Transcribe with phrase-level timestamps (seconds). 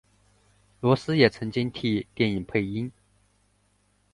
[0.79, 2.91] 罗斯也曾经替电影配音。